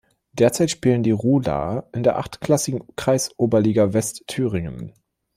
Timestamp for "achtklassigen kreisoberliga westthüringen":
2.17-4.95